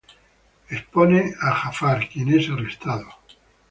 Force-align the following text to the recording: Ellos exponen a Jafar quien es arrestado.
Ellos 0.67 0.79
exponen 0.81 1.35
a 1.41 1.51
Jafar 1.53 2.09
quien 2.09 2.33
es 2.33 2.49
arrestado. 2.49 3.05